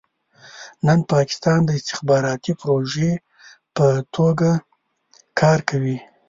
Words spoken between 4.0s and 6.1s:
توګه کار کوي.